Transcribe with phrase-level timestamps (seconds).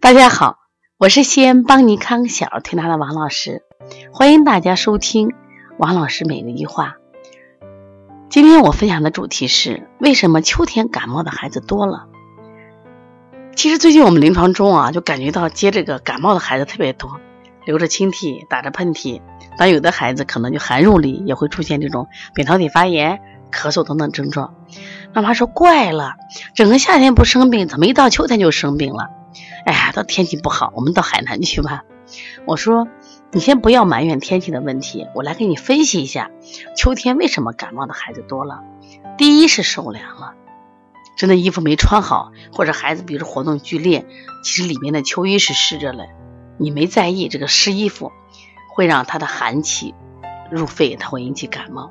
[0.00, 0.58] 大家好，
[0.96, 3.62] 我是西安邦尼康小儿推拿的王老师，
[4.12, 5.34] 欢迎大家收听
[5.76, 6.94] 王老师每日一话。
[8.30, 12.06] 今天我分享的主题是为什么秋天感冒的孩子多了？
[13.56, 17.18] 其实最近我们临床中啊，就感觉到接这个感冒的孩子特别多，
[17.66, 19.20] 流着清涕，打着喷嚏，
[19.58, 23.20] 但有的孩子可能就寒入里，也会出现这种扁桃体发炎、
[23.50, 24.54] 咳嗽等等症状。
[25.12, 26.14] 妈妈说怪了，
[26.54, 29.08] 整个夏天不生病，怎么一到秋天就生病了？
[29.64, 31.84] 哎呀，到天气不好，我们到海南去吧。
[32.46, 32.88] 我说，
[33.32, 36.30] 你先不要埋怨天气的问题，我来给你分析一下，
[36.76, 38.62] 秋天为什么感冒的孩子多了。
[39.18, 40.34] 第一是受凉了，
[41.16, 44.06] 真的衣服没穿好，或者孩子比如活动剧烈，
[44.42, 46.08] 其实里面的秋衣是湿着嘞，
[46.56, 48.12] 你没在意，这个湿衣服
[48.74, 49.94] 会让他的寒气
[50.50, 51.90] 入肺，它会引起感冒。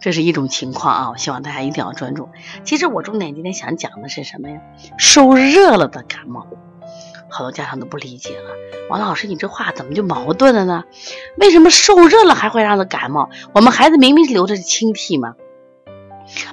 [0.00, 2.28] 这是一种情况啊，我希望大家一定要专注。
[2.64, 4.60] 其实我重点今天想讲的是什么呀？
[4.96, 6.46] 受热了的感冒。
[7.30, 8.54] 好多家长都不理解了，
[8.88, 10.84] 王老师，你这话怎么就矛盾了呢？
[11.36, 13.28] 为什么受热了还会让他感冒？
[13.52, 15.34] 我们孩子明明是流着清涕嘛，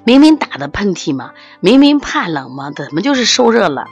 [0.03, 3.85] 明明打的喷嚏嘛，明明怕冷嘛，怎么就是受热了？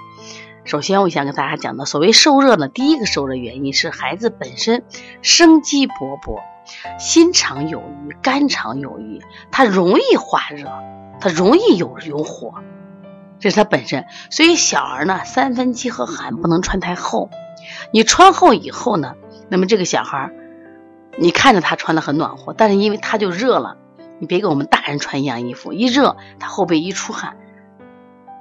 [0.66, 4.84] 首先，我想跟大家讲的，所谓受热呢，第一个受热原因是孩子本身
[5.22, 6.42] 生机勃勃。
[7.00, 10.72] 心肠有余，肝肠有余，它容易化热，
[11.20, 12.56] 它容易有有火，
[13.40, 14.06] 这是它本身。
[14.30, 17.30] 所以小儿呢，三分饥和寒不能穿太厚。
[17.92, 19.16] 你穿厚以后呢，
[19.50, 20.32] 那么这个小孩，
[21.18, 23.78] 你看着他穿的很暖和，但是因为他就热了。
[24.20, 27.36] 你别跟我们大人穿一样衣服，一热他后背一出汗，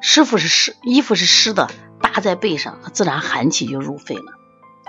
[0.01, 1.69] 师傅是湿，衣服是湿的，
[2.01, 4.42] 搭在背上，他自然寒气就入肺了。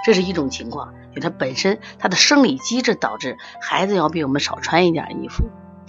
[0.04, 5.46] 这是一种情况，就他本身他的生理机制导致孩子要比我们少穿一点衣服，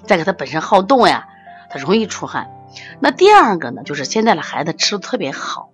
[0.06, 1.26] 再给他本身好动呀，
[1.70, 2.50] 他容易出汗。
[3.00, 5.70] 那第二个呢，就是现在的孩子吃的特别好，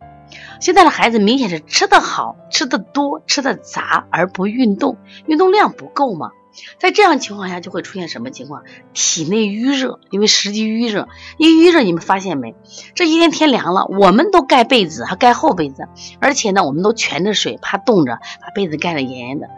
[0.60, 4.96] 现在的孩子明显是吃的好，吃的多，吃的杂而不运动，
[5.26, 6.30] 运动量不够嘛。
[6.78, 8.62] 在这样情况下，就会出现什么情况？
[8.92, 12.54] 体内淤热，因为实际淤热，一淤热，你们发现没？
[12.94, 15.88] 这一天天凉了，我们都盖被子，还盖厚被子，
[16.20, 19.48] 而且呢，我们都蜷着睡，怕冻着，把被子盖得严严的。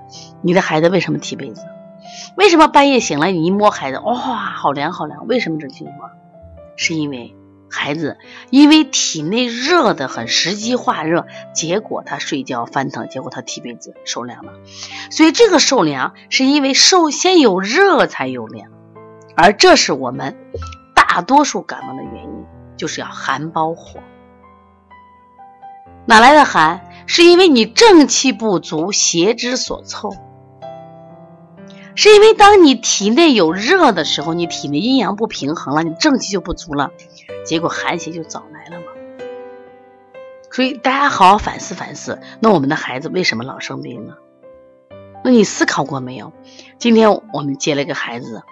[0.42, 1.62] 你的孩子为什么踢被子？
[2.36, 5.26] 为什么半夜醒来你一摸孩子，哇，好凉好凉？
[5.26, 6.10] 为什么这情况？
[6.76, 7.34] 是因为。
[7.72, 8.19] 孩子
[8.50, 14.53] 因为体内热的很，实际化热，结果他睡觉翻腾，结果他踢被子受凉了。
[15.10, 18.71] 所以这个受凉是因为受先有热才有凉，
[19.34, 20.37] 而这是我们
[20.94, 22.44] 大多数感冒的原因，
[22.77, 24.00] 就是要寒包火。
[26.04, 26.83] 哪来的寒？
[27.06, 30.10] 是因为你正气不足，邪之所凑。
[31.94, 36.91] 是因为当你体内有热的时候，你体内阴阳不平衡了，你正气就不足了，
[37.44, 38.86] 结果寒邪就早来了嘛。
[40.50, 44.14] 所以大家好好反思反思，那我们的孩子为什么老生病呢？
[45.22, 46.32] 那你思考过没有？
[46.78, 48.42] 今天我们接了一个孩子，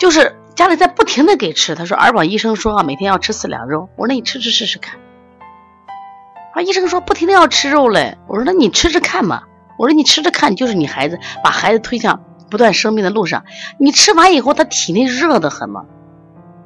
[0.00, 4.98] 就是家里在不停的给吃，他说儿保医生说啊，每天要吃四两肉，我说那你吃吃试试看。
[6.54, 9.44] 啊，医生说不停的要吃肉嘞，我说那你吃吃看嘛，
[9.78, 12.20] 我说你吃吃看，就是你孩子把孩子推向。
[12.52, 13.46] 不断生病的路上，
[13.78, 15.86] 你吃完以后，他体内热得很嘛，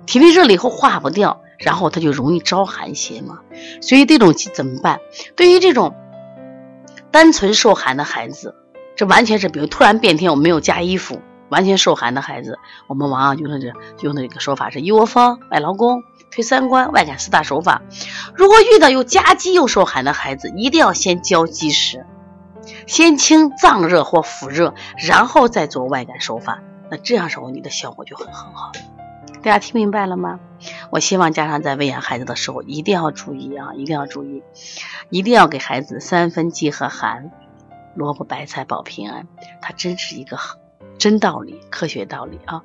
[0.05, 3.39] 体内热了以后化不掉，然后他就容易招寒邪嘛。
[3.81, 4.99] 所以这种怎么办？
[5.37, 5.95] 对于这种
[7.13, 8.57] 单纯受寒的孩子，
[8.97, 11.21] 这完全是比如突然变天，我没有加衣服，
[11.51, 12.59] 完全受寒的孩子，
[12.89, 17.83] 我们往往用的这用的一个说法是一窝蜂、外劳宫、推三关、外感四大手法。
[18.35, 22.05] 如果遇到有夹积又受寒的孩子，一定要先浇积食。
[22.87, 26.61] 先清脏热或腑热，然后再做外感手法，
[26.91, 28.73] 那这样时候你的效果就很很好。
[29.43, 30.41] 大家听明白了吗？
[30.91, 34.43] 我希望家长在喂养孩子的时候一定要注意啊，一定要注意，
[35.11, 37.31] 一定要给孩子三分饥和寒，
[37.95, 39.29] 萝卜白菜保平安，
[39.61, 40.57] 它真是一个好。
[40.99, 42.63] 真道理，科学道理啊！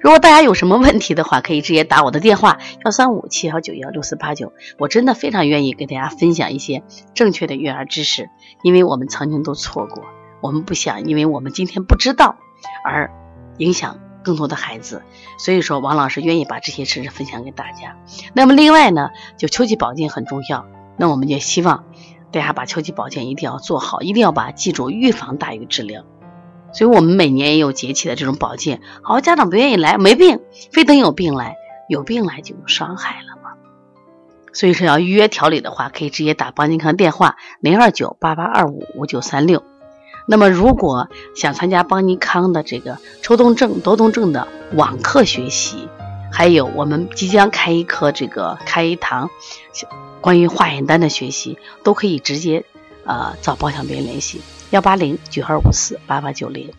[0.00, 4.52] 如果大家有什么问题的话，可以直接打我的电话幺三五七幺九幺六四八九。
[4.78, 6.82] 我真的非常愿意给大家分享一些
[7.14, 8.28] 正确的育儿知识，
[8.62, 10.04] 因为我们曾经都错过，
[10.42, 12.36] 我们不想因为我们今天不知道
[12.84, 13.10] 而
[13.56, 15.02] 影响更多的孩子。
[15.38, 17.96] 所以说，王老师愿意把这些知识分享给大家。
[18.34, 20.66] 那么另外呢，就秋季保健很重要，
[20.98, 21.86] 那我们就希望
[22.30, 26.04] 大家把秋季保健一定要做好，一定要把记住预防大于治疗。
[26.72, 30.40] 所以我们每年也有节气的这种保健，好家长不愿意来，没病，
[30.72, 31.56] 非等有病来，
[31.88, 33.50] 有病来就有伤害了嘛。
[34.52, 39.62] 所以说要预约调理的话，可以直接打邦尼康电话零二九八八二五五九三六。
[40.26, 45.88] 那么如果想参加邦尼康的这个抽动症、多动症的网课学习，
[46.30, 49.28] 还有我们即将开一课这个开一堂
[50.20, 52.64] 关于化验单的学习，都可以直接
[53.04, 54.40] 呃找包想别人联系，
[54.70, 56.70] 幺八零九二五四八八九零。